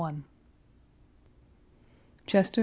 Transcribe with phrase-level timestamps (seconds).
[2.25, 2.59] CHESTER, S.